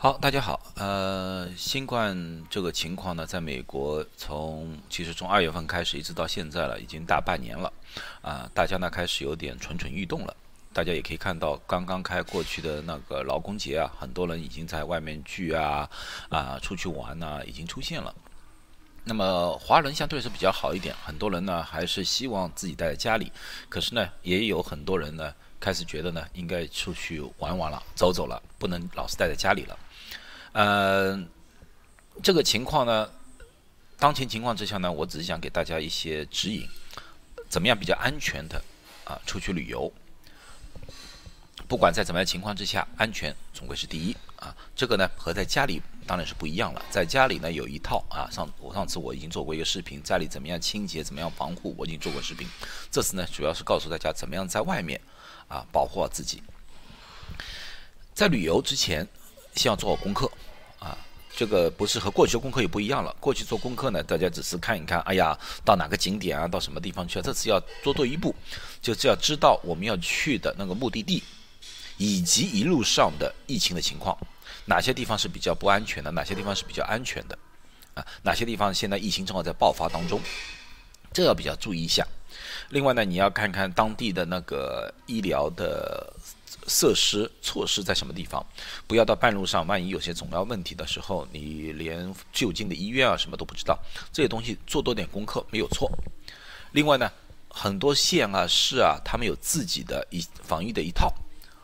[0.00, 0.60] 好，大家好。
[0.76, 2.16] 呃，新冠
[2.48, 7.72] 这个情况呢，在美国从其实从二月份开始一直到现在了，已经大半年了。
[8.22, 10.36] 啊，大家呢开始有点蠢蠢欲动了。
[10.72, 15.90] 大家也可以看到，刚刚开过去的那个劳工节啊，很多人已经在外面聚啊
[16.28, 18.14] 啊出去玩呐，已经出现了。
[19.02, 23.32] 那么华人相对是比较好一点，很多人呢还是希望自己待在家里，
[23.68, 29.78] 可是呢，也有很多人呢开始觉得呢应该出去玩玩了，走走了，不能老是待在家里了。
[30.52, 31.22] 呃，
[32.22, 33.10] 这个情况呢，
[33.98, 36.68] 当前情况之下呢，我只是想给大家一些指引，
[37.48, 38.62] 怎么样比较安全的
[39.04, 39.92] 啊出去旅游。
[41.66, 44.56] 不管在怎么样情况之下，安全总归是第一啊。
[44.74, 52.48] 这个呢和在家里当然是不一样了，在家里呢有一套啊，上我上次我已经做过一个视频，家里怎么样清洁，怎么样防护，我已经做过视频。
[52.90, 54.98] 这次呢主要是告诉大家怎么样在外面
[55.48, 56.42] 啊保护好自己，
[58.14, 59.06] 在旅游之前。
[59.54, 60.30] 先要做好功课，
[60.78, 60.96] 啊，
[61.34, 63.12] 这个不是和过去的功课也不一样了。
[63.18, 67.22] 过去做功课呢，大家只是看一看，哎呀，到哪个景点啊，到什么地方去啊？
[67.22, 68.32] 这次要多做一步，
[68.80, 71.24] 就是要知道我们要去的那个目的地，
[71.96, 74.16] 以及一路上的疫情的情况，
[74.64, 77.36] 哪些地方是比较不安全的，哪些地方是比较安全的，
[77.94, 80.20] 啊，哪些地方现在疫情正好在爆发当中，
[81.12, 82.06] 这要比较注意一下。
[82.70, 86.12] 另外呢，你要看看当地的那个医疗的。
[86.70, 88.44] 设施措施在什么地方？
[88.86, 93.78] 不要到半路上，万一有些重要问题的时候，你连就近的医院啊什么都不知道。
[94.12, 95.90] 这些东西做多点功课没有错。
[96.72, 97.10] 另外呢，
[97.48, 101.10] 很多县啊市啊，他们有自己的一防御的一套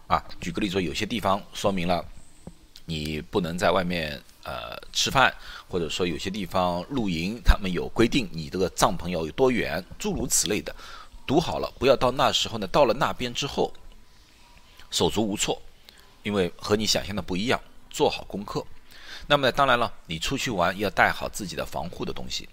[0.07, 0.25] 啊。
[0.41, 2.03] 举个例子说，有些地方说明了
[2.87, 5.35] 你不能在外面呃吃饭，
[5.69, 10.75] 或者说有些地方露营，他们有规定你这个帐篷要有多远，诸如此类的。
[11.27, 13.73] 读好了，不要到那时候呢，到了那边之后。
[14.91, 15.61] 手足无措，
[16.23, 17.61] 因为和你想象的不一样。
[17.91, 18.65] 做好功课，
[19.27, 22.49] 那么当然了，你出去玩要带好自己的防护的东西，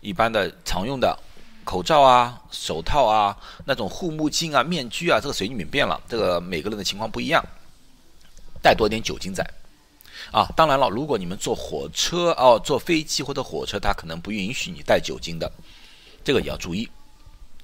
[0.00, 1.18] 一般的常用的
[1.64, 6.00] 口罩啊、手套啊、那种护目镜啊、面具啊，这个随你们便了。
[6.08, 7.44] 这个每个人的情况不一样，
[8.62, 9.44] 带多点酒精在。
[10.32, 15.50] 啊，当然了，如果你们坐火车哦、坐飞机或者火车，它可能不允许你带酒精的，
[16.22, 16.88] 这个也要注意。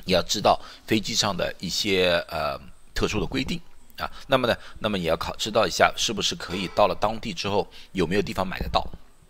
[0.05, 2.61] 你要知道飞机上的一些呃
[2.95, 3.61] 特殊的规定。
[3.97, 8.81] 啊，那么呢，那么也要考知道一下，是不是可以到了当地之后有没有地方买得到？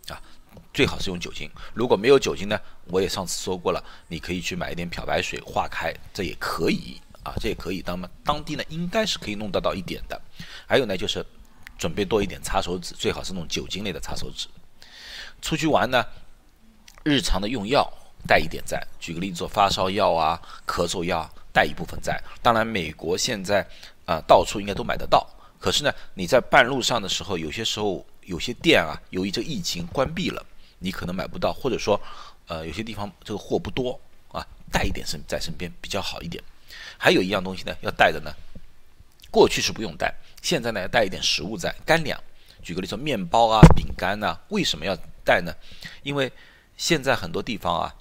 [0.09, 0.19] 啊，
[0.75, 1.49] 最好是用酒精。
[1.73, 2.59] 如果没有酒精呢，
[2.89, 7.81] 我也上次说过了，你可以去买一点漂白水化开，这也可以啊，这也可以。
[7.81, 10.21] 当么当地呢，应该是可以弄得到一点的。
[10.67, 11.25] 还有呢，就是
[11.79, 14.49] 准备多一点擦手纸，最好是那种酒精类的擦手纸。
[15.41, 16.05] 出去玩呢，
[17.05, 17.91] 日常的用药
[18.27, 18.87] 带一点在。
[18.99, 22.23] 举个例子，发烧药啊、咳嗽药带一部分在。
[22.43, 23.67] 当然，美国现在。
[24.07, 25.29] 啊，到处应该都买得到。
[25.59, 30.47] 可是呢，你在半路上的时候，有些时候有些店啊，由于这疫情关闭了，
[30.79, 32.01] 你可能买不到，或者说，
[32.47, 33.99] 呃，有些地方这个货不多
[34.31, 36.41] 啊，带一点身在身边比较好一点。
[36.97, 38.33] 还有一样东西呢，要带的呢，
[39.29, 40.15] 过去是不用带，
[40.47, 42.17] 现在呢要带一点食物在，干粮。
[42.63, 45.53] 举个例子，面包啊、饼干呐，为什么要带呢？
[46.05, 46.31] 因为
[46.77, 47.93] 现在很多地方啊，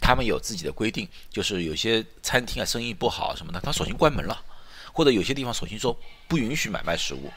[0.00, 4.44] 他们有自己的规定，就是有些餐厅啊生意不好什么的，他索性关门了。
[4.92, 7.30] 或者有些地方索性说不允许买卖食物，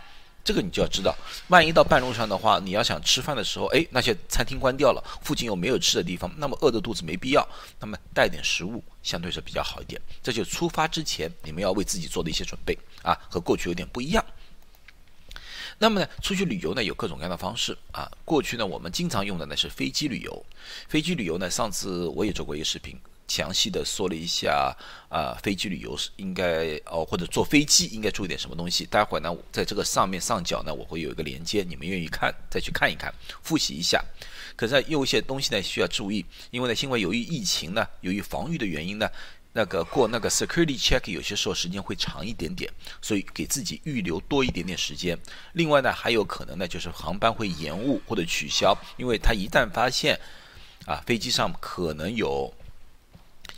[0.44, 1.16] 这个你就要知道，
[1.50, 7.48] 万一到半路上的话，你要想吃饭的时候，哎，那些餐厅关掉了，附近又没有吃的地方，那么饿着肚子没必要，
[7.80, 10.02] 那么带点食物相对是比较好一点。
[10.24, 14.26] 这就出发之前你们要为自己做的一些准备啊，和过去有点不一样。
[15.78, 20.46] 那么呢，出去旅游呢有各种各样的方式啊，过去呢我们经常用的呢是飞机旅游，
[20.88, 23.00] 飞机旅游呢上次我也做过一个视频。
[23.32, 24.76] 详细的说了一下
[25.08, 28.86] 啊，飞机旅游是应该哦，或者坐飞机应该注意点什么东西。
[28.86, 34.04] 待会儿呢，在这个上面上角呢，我会有一个连接，你们愿意看再去看一看，复习一下。
[34.58, 39.10] 可是有一些东西呢需要注意，因为呢，因为由于疫情呢，由于防御的原因呢，
[39.54, 42.70] 那个过那个 security check 有些时候时间会长一点点，
[43.02, 45.18] 所以给自己预留多一点点时间。
[45.54, 50.20] 另外呢，还有可能呢，就是航班会延误或者取消，因为他一旦发现
[50.86, 52.54] 啊，飞机上可能有。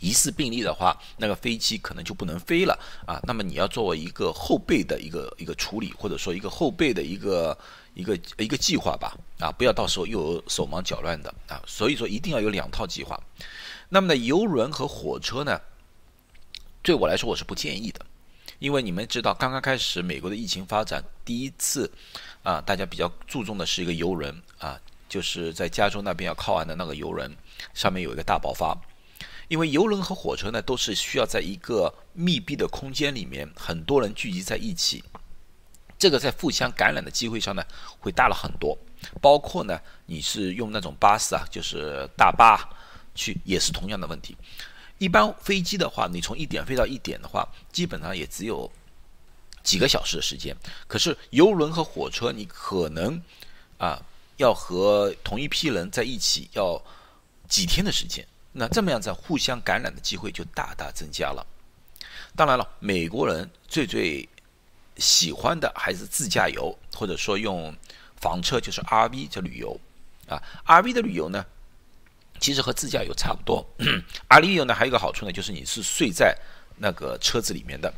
[0.04, 2.78] 疑似病例的话，那个飞机可能就不能飞了
[3.08, 3.18] 啊。
[3.24, 7.58] 那么你要作为一个后备的一个一个处理，或者说一个后备的一个
[7.94, 11.64] 一个一个计划吧啊，不要到时候又有手忙脚乱的啊。
[11.66, 13.18] 所以说一定要有两套计划。
[13.88, 15.58] 那么呢，游轮和火车呢，
[16.82, 18.06] 对我来说我是不建议的，
[18.60, 21.90] 因为你们知道，刚刚开始美国的疫情发展，第一次
[22.44, 24.78] 啊，大家比较注重的是一个游轮啊，
[25.08, 27.34] 就是在加州那边要靠岸的那个游轮，
[27.74, 28.78] 上面有一个大爆发。
[29.48, 35.04] 因为游轮和火车呢，都是需要在一个密闭的空间里面，很多人聚集在一起，
[36.00, 37.63] 这个在互相感染的机会上呢，
[38.00, 38.78] 会大了很多。
[39.22, 42.69] 包括呢，你是用那种巴士啊，就是大巴
[43.13, 44.36] 去，也是同样的问题。
[44.98, 48.72] 一般飞机的话，你从一点飞到一点的话，基本上也只有
[49.62, 50.56] 几个小时的时间。
[50.88, 53.22] 可是游轮和火车，你可能
[53.78, 54.01] 啊
[54.38, 56.81] 要和同一批人在一起要
[57.50, 58.25] 几天的时间。
[58.54, 61.46] 那这么样子，互相感染的机会就大大增加了。
[62.36, 64.28] 当然了，美国人最最
[64.98, 67.76] 喜欢的还是自驾游，或者说用
[68.16, 69.80] 房车，就是 RV 这旅游
[70.28, 70.42] 啊。
[70.66, 71.46] RV 的旅游呢，
[72.40, 73.68] 其实和自驾游差不多。
[74.30, 76.38] RV 游呢还有一个好处呢，就是你是睡在
[76.78, 77.92] 那个车子里面的。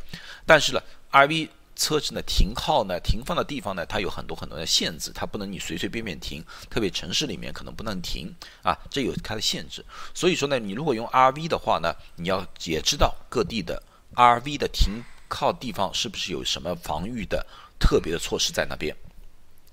[0.46, 0.82] 但是呢
[1.12, 8.34] ，RV 车子呢停靠呢停放的地方呢，它有很多很多的限制，它不能你随随便便停，特别城市里面可能不能停
[8.64, 9.86] 啊，这有它的限制。
[10.14, 13.82] 所以说呢，你如果用 RV 的话呢，你要也知道各地的
[14.16, 17.46] RV 的停靠地方是不是有什么防御的
[17.78, 18.96] 特别的措施在那边，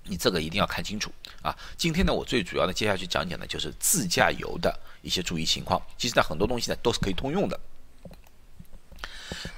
[0.04, 1.56] 你这个一定要看清楚啊。
[1.76, 5.80] 今天呢，我最主要的接下去讲讲的就是自驾游的一些注意情况。
[5.96, 7.60] 其实呢，很多东西呢都是可以通用的。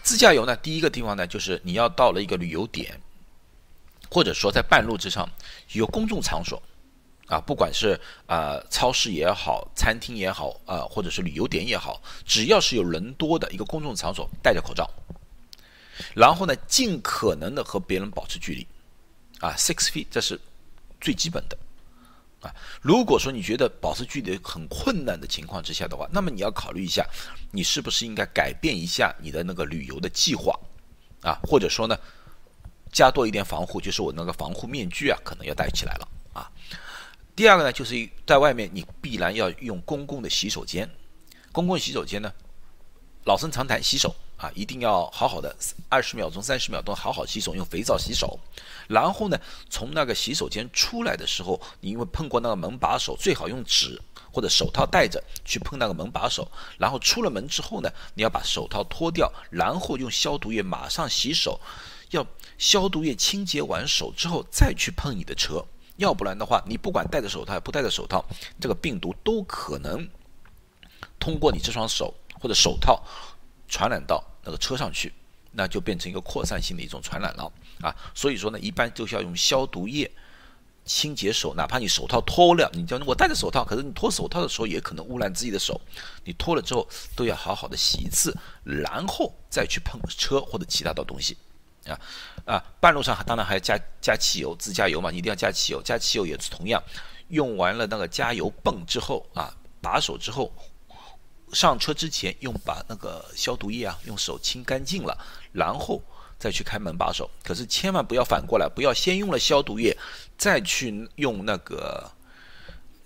[0.02, 3.00] 自驾游呢，第一个地方呢，就是你要到了一个旅游点，
[4.10, 5.28] 或者说在半路之上
[5.72, 6.62] 有公众场所，
[7.26, 14.88] 啊，不管是啊超市也好，餐厅也好，啊，或者是旅游点也好，只要是有人多的一个公众场所，戴着口罩，
[16.14, 18.66] 然后呢，尽可能的和别人保持距离，
[19.40, 20.38] 啊，six feet，这是
[21.00, 21.56] 最基本的。
[22.44, 27.06] 啊，如果说你觉得保持距离很困难的情况之下的话，那么你要考虑一下，
[27.50, 30.54] 你是不是应该改变一下你的那个旅游的计划，
[31.22, 31.98] 啊，或者说呢，
[32.92, 36.50] 加多一点防护，就是我那个防护面具啊，可能要戴起来了啊。
[37.34, 40.88] 第二个呢，就是在外面你必然要用公共的洗手间，
[41.50, 42.30] 公共洗手间呢，
[43.24, 44.14] 老生常谈，洗手。
[44.36, 45.54] 啊，一定要好好的
[45.88, 48.38] 二十秒钟、三十秒钟好好洗手，用肥皂洗手。
[48.88, 49.38] 然后呢，
[49.70, 54.00] 从那个洗手间出来的时候，你因为碰过那个门把手，最好用纸
[54.32, 56.50] 或者手套戴着去碰那个门把手。
[56.78, 61.60] 然后出了门之后呢，你要把手套脱掉，然后用消毒液马上洗手。
[62.10, 62.24] 要
[62.58, 65.64] 消毒液清洁完手之后再去碰你的车，
[65.96, 68.24] 要不然的话，你不管戴着手套不戴着手套，
[68.60, 70.08] 这个病毒都可能
[71.18, 73.02] 通过你这双手或者手套。
[73.74, 75.12] 传染到那个车上去，
[75.50, 77.92] 那就变成一个扩散性的一种传染了啊！
[78.14, 80.08] 所以说呢，一般就是要用消毒液
[80.84, 85.80] 清洁手，哪怕你手套脱了，你叫我戴着手套，可是你脱手套的时候也可能污染自己的手。
[86.22, 88.32] 你脱了之后都要好好的洗一次，
[88.62, 91.36] 然后再去碰车或者其他的东西
[91.86, 91.98] 啊
[92.44, 92.64] 啊！
[92.78, 95.82] 半路上当然还要加加汽油，自驾游嘛，一定要加汽油。
[95.82, 96.80] 加汽油也是同样，
[97.26, 100.52] 用完了那个加油泵之后啊，把手之后。
[101.54, 105.16] 上车之前用把那个消毒液啊，用手清干净了，
[105.52, 106.02] 然后
[106.38, 107.30] 再去开门把手。
[107.42, 109.96] 可是千万不要反过来，不要先用了消毒液，
[110.36, 112.10] 再去用那个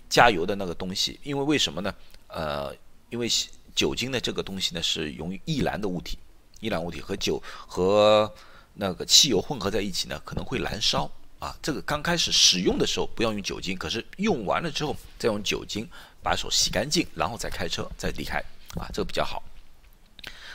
[0.09, 1.19] 加油的那个东西。
[1.23, 1.93] 因为为什么呢？
[2.27, 2.75] 呃，
[3.09, 3.29] 因为
[3.75, 6.17] 酒精的这个东西呢是容易易燃的物体，
[6.59, 8.31] 易燃物体和酒和
[8.73, 11.55] 那个汽油混合在一起呢，可能会燃烧啊。
[11.61, 15.89] 这个刚开始使用的时候不要用酒精，可是用完了之后再用酒精。
[16.21, 18.39] 把手洗干净，然后再开车，再离开，
[18.75, 19.41] 啊，这个比较好。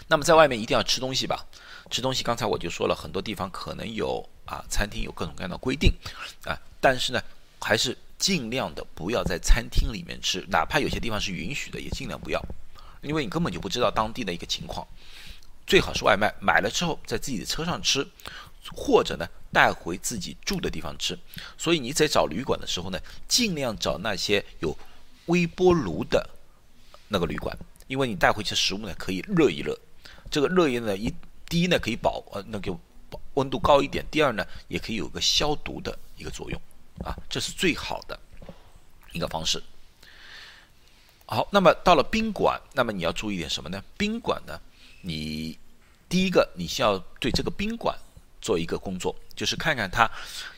[0.06, 1.46] 那么在外面一定要吃东西吧？
[1.90, 5.93] 吃东西，刚才我就说了很多地方可能有啊，餐厅有各种各样的规定
[6.44, 7.22] 啊，但是呢，
[7.61, 12.43] 还是尽量的不要在餐厅里面吃，哪怕有些地方是允许的，也尽量不要，
[13.00, 14.86] 因为你根本就不知道当地的一个情况。
[15.67, 18.06] 最好是外卖，买了之后在自己的车上吃，
[18.77, 21.19] 或者呢带回自己住的地方吃。
[21.56, 24.77] 所以你在找旅馆的时候呢，尽量找那些有。
[25.26, 26.28] 微波炉的
[27.08, 29.78] 那个旅馆，因为你带回去食物呢，可以热一热。
[30.31, 31.12] 这个热一呢，一
[31.48, 32.76] 第一呢可以保呃那个
[33.34, 36.60] 温度高一点，第二呢也可以有个消毒的一个作用
[37.04, 38.19] 啊，这是最好的
[39.12, 39.62] 一个方式。
[41.26, 43.82] 好，那么到了宾馆，那么你要注意点什么呢？
[43.96, 44.60] 宾馆呢，
[45.02, 45.58] 你
[46.08, 47.98] 第一个你需要对这个宾馆。
[48.44, 50.06] 做一个工作，就是看看它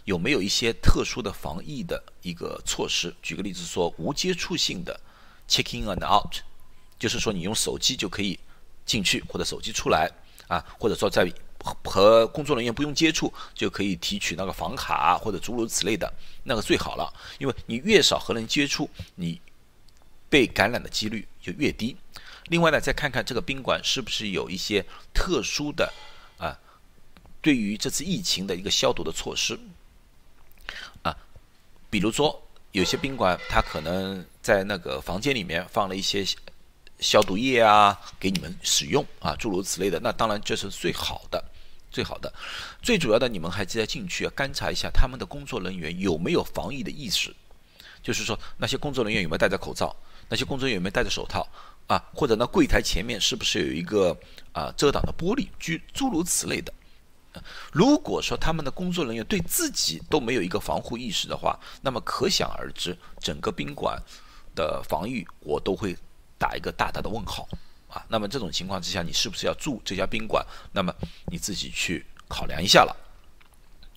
[0.06, 3.14] 有没有一些特殊的防疫的一个措施。
[3.22, 5.00] 举个例子说，无接触性的
[5.48, 6.34] check in and out，
[6.98, 8.36] 就是说你用手机就可以
[8.84, 10.10] 进去或者手机出来
[10.48, 11.32] 啊，或者说在
[11.84, 16.12] 和工作人员不用接触就可以提取那个房卡或者诸如此类的，
[16.42, 19.40] 那个最好了，因为你越少和人接触，你
[20.28, 21.96] 被感染的几率就越低。
[22.48, 25.92] 另外呢，再看看这个宾馆是不是有一些特殊的
[26.36, 26.58] 啊。
[27.46, 29.56] 对于这次疫情的一个消毒的措施，
[31.02, 31.16] 啊，
[31.88, 36.26] 比如说有些宾馆它可能在那个房间里面放了一些
[36.98, 41.40] 消毒液啊，给你们使用啊，诸如此类的，那当然这是最好的，
[41.92, 42.34] 最好的。
[42.82, 47.32] 最主要的，你们还记得进去要，观察一下他们的工作人员有没有防疫的意识，
[48.02, 49.94] 就是说那些工作人员有没有戴着口罩，
[50.28, 51.46] 那些工作人员有没有戴着手套？
[51.86, 54.18] 啊，或者那柜台前面是不是有一个
[54.50, 56.74] 啊遮挡的玻璃，诸诸如此类的。
[57.72, 64.00] 如果说他们的工作人员对自己都没有一个防护意识的话，那么可想而知，整个宾馆
[64.54, 65.96] 的防御我都会
[66.38, 67.48] 打一个大大的问号
[67.88, 68.04] 啊。
[68.08, 70.44] 那么这种情况之下，你是不是要住这家宾馆？
[70.72, 70.94] 那么
[71.26, 72.96] 你自己去考量一下了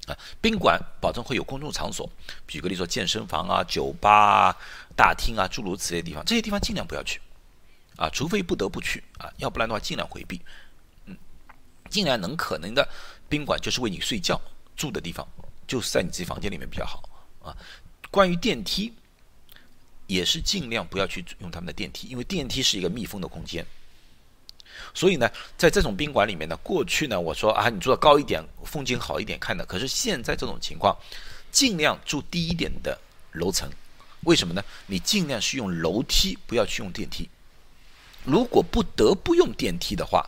[0.08, 0.18] 啊。
[0.42, 2.10] 宾馆保证会有公众场所，
[2.48, 4.58] 举个例说健身房啊、酒吧、啊
[4.96, 7.22] 大厅啊，诸如此类的地方，这些地方尽量不要去
[7.96, 10.42] 啊，除非不得不去啊，要不然的话尽量回避，
[11.90, 12.88] 尽量能可能的。
[13.28, 14.40] 宾馆就是为你睡觉
[14.76, 15.28] 住的地方，
[15.68, 17.04] 就是在你自己房间里面比较好
[17.44, 17.56] 啊。
[18.10, 18.92] 关于电梯，
[20.08, 23.66] 也是尽量不要去用他们的电梯，因为电梯是一个密封的空间。
[24.94, 29.64] 所以呢，在这种宾馆里面呢，过去呢，我说啊，你住的高一点，风景好一点看的。
[29.66, 30.98] 可是现在这种情况，
[31.52, 33.00] 尽量住低一点的
[33.34, 33.70] 楼层。
[34.22, 34.64] 为什么呢？
[34.88, 37.30] 你尽量是用楼梯，不要去用电梯。
[38.24, 40.28] 如果不得不用电梯的话，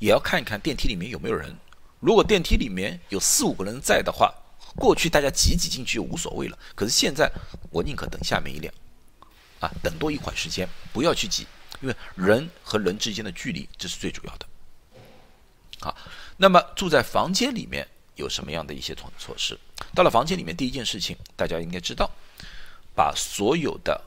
[0.00, 1.56] 也要看一看电梯里面有没有人。
[2.00, 4.34] 如果电梯里面有四五个人在的话，
[4.74, 6.58] 过去大家挤挤进去就无所谓了。
[6.74, 7.30] 可是现在，
[7.70, 8.72] 我宁可等下面一辆，
[9.60, 11.46] 啊，等多一会儿时间，不要去挤，
[11.82, 14.46] 因为人和人之间的距离这是最主要的。
[15.80, 15.94] 好，
[16.38, 19.58] 那么住在房间里面有什么样的一些措措施？
[19.94, 22.10] 到了房间里面，第一件事情大家应该知道，
[22.94, 24.00] 把所有的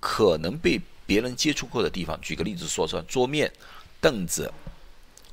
[0.00, 3.52] 可能被别人接触过的地方，举个例子说说，桌面、
[4.00, 4.52] 凳子、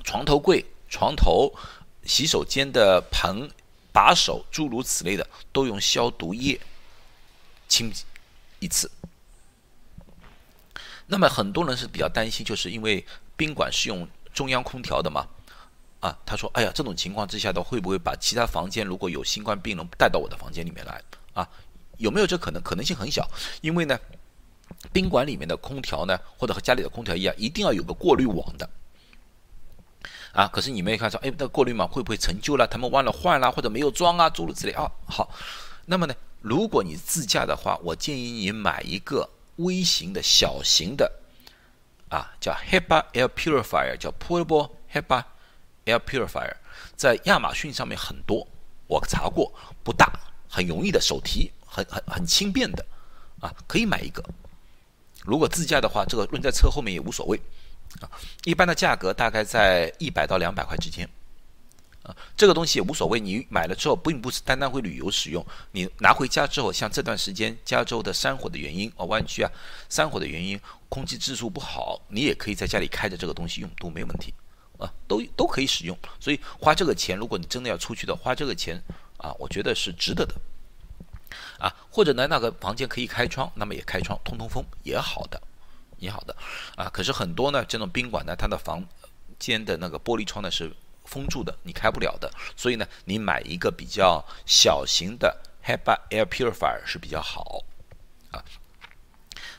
[0.03, 1.53] 床头柜、床头。
[2.05, 3.50] 洗手间的盆、
[3.93, 6.60] 把手，诸如此类的，都用消毒液
[7.69, 8.03] 清洗
[8.60, 8.91] 一次。
[11.07, 13.05] 那么很多人是比较担心，就是因为
[13.38, 15.25] 宾馆是用中央空调的嘛，
[16.01, 21.01] 啊，他说：“哎呀，这种情况之下的会不会把其他房间如果有新冠病人带到我的房间里面来？
[21.33, 21.48] 啊，
[22.00, 22.62] 有没有这可能？
[22.62, 23.25] 可能性很小，
[23.62, 23.98] 因为呢，
[24.91, 28.69] 宾馆里面的空调呢，或者和家里的空调一样，一定要有个过滤网的。”
[30.33, 32.67] 啊，可是你没看说，哎，那过滤网会不会陈旧了？
[32.67, 34.91] 他们忘了换了，或者没有装啊，诸如此类啊。
[35.05, 35.29] 好，
[35.85, 41.11] 那么呢，如果你自驾的话，我建议你买一个微型的小型的，
[42.09, 45.23] 啊，叫 HEPA Air Purifier，叫 Portable HEPA
[45.85, 46.55] Air Purifier，
[46.95, 48.47] 在亚马逊上面很多，
[48.87, 50.11] 我查过，不大，
[50.49, 52.83] 很容易的手提，很很很轻便的，
[53.39, 54.23] 啊，可以买一个。
[55.23, 57.39] 如果自驾的话，这个扔在车后面也无所谓。
[58.01, 58.09] 啊，
[58.43, 61.07] 一般的价格大概在一百到两百块之间，
[62.03, 63.19] 啊，这个东西也无所谓。
[63.19, 69.51] 你买了之后，并不是单单会旅游使用，你拿回家之后，像这段时间加州的山火的原因，哦，湾区啊，
[69.89, 70.59] 山火的原因，
[70.89, 74.33] 空气质素不好，你也可以在家里开着这个东西用，都没有问题，
[74.79, 75.97] 啊，都都可以使用。
[76.19, 78.81] 所以花这个钱，如果你真的要出去的，花这个钱
[79.17, 80.35] 啊，我觉得是值得的，
[81.59, 85.41] 啊，或者呢，那个房间可以开窗，那么也开窗通通风也好的。
[86.03, 86.36] 你好的，
[86.75, 88.86] 啊，可是很多呢，这种宾馆呢，它的房
[89.39, 90.69] 间的那个玻璃窗呢是
[91.05, 92.29] 封住的，你开不了的。
[92.57, 95.33] 所以呢，你买一个比较小型的
[95.63, 97.63] HEPA Air Purifier 是比较好，
[98.31, 98.43] 啊。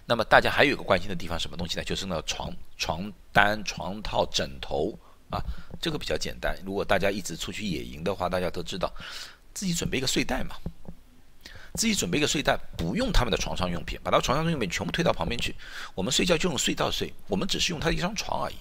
[0.05, 1.83] 那么大家还有一个关心的地方，什么东西呢？
[1.83, 4.93] 就是那床床单、床套、枕头
[5.31, 5.41] 啊，
[5.81, 6.55] 这个比较简单。
[6.63, 8.93] 如果大家一直出去野营的话，大家都知道，
[9.55, 10.57] 自己准备一个睡袋嘛。
[11.75, 15.53] 自己准备一个睡袋，不用他们的床上用品，把他床上用品全部推到旁边去。
[15.97, 18.55] 我们睡觉就用睡袋睡，我们只是用他的一张床而已。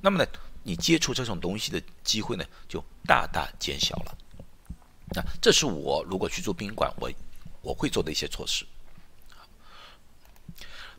[0.00, 0.26] 那么呢，
[0.62, 4.16] 你接触这种东西的机会呢，就大大减小了。
[5.14, 7.10] 那这是我如果去住宾馆，我
[7.60, 8.64] 我会做的一些措施。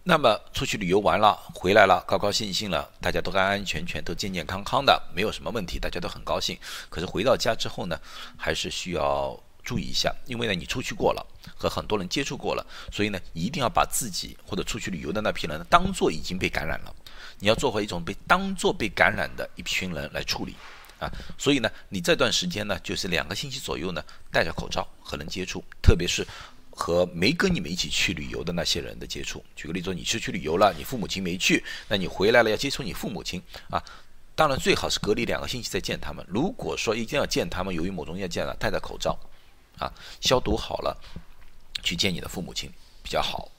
[0.03, 6.55] 那么出去旅游完了，回来了，高高兴兴了，大家都安安全全，都健健康康的，没有什么问题，大家都很高兴。
[6.91, 7.99] 可是回到家之后呢，
[8.37, 9.35] 还是需要。
[9.65, 11.25] 注意一下，因为呢，你出去过了，
[11.57, 16.95] 和很多人接触过了，所以呢，一定要把自己或者出去旅游的那批人当做已经被感染了，
[17.39, 20.55] 你要做回一种被当做被感染的一群人来处理
[20.99, 21.11] 啊。
[21.37, 26.25] 所以呢，你这段时间呢，就是两个星期左右呢，戴着口罩和人接触，特别是
[26.69, 29.43] 和没跟你们一起去旅游的那些人的接触。
[29.55, 33.41] 举个例子，你出去旅游了，你父母亲没去，那你回来了要接触你父母亲
[33.71, 33.83] 啊。
[34.35, 36.25] 当然最好是隔离两个星期再见他们。
[36.27, 39.17] 如果说一定要见他们，由于某种要见了，戴着口罩。
[39.79, 39.91] 啊，
[40.21, 40.97] 消毒好了，
[41.83, 42.71] 去见你的父母亲
[43.03, 43.49] 比较好。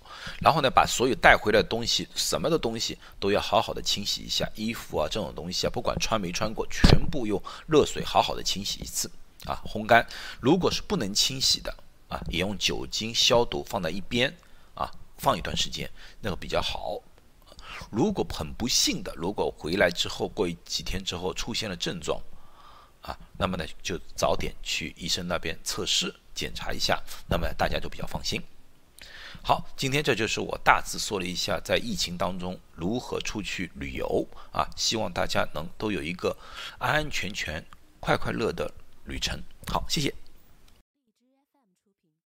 [0.41, 9.09] 然后呢，把所有带回来的东西，什么的东西都要好好的清洗一下，衣服啊这种东西啊，不管穿没穿过，全部用热水好好的清洗一次
[9.45, 10.05] 啊，烘干。
[10.41, 11.73] 如果是不能清洗的
[12.09, 14.35] 啊，也用酒精消毒放在一边
[14.75, 15.89] 啊，放一段时间，
[16.21, 17.01] 那个比较好。
[17.91, 22.21] 如果很不幸的，如果回来之后过几天之后出现了症状。
[23.07, 28.43] 啊，那么呢就早点去医生那边测试检查一下，那么大家就比较放心。
[29.43, 36.37] 好，今天这就是我大致说了一下在疫情当中如何出去旅游啊，希望大家能都有一个
[36.79, 37.65] 安安全全、
[38.01, 38.69] 快快乐的
[39.05, 39.41] 旅程。
[39.69, 40.13] 好，谢谢。